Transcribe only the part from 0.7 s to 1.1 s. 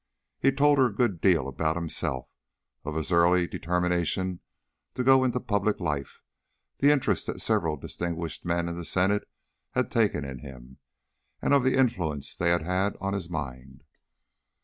her a